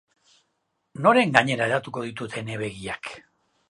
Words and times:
Noren 1.07 1.37
gainera 1.37 1.69
hedatuko 1.69 2.07
ditut 2.09 2.43
ene 2.45 2.61
begiak? 2.67 3.17